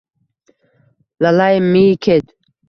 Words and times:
Lallaymiy 1.23 1.93
ket. 2.03 2.25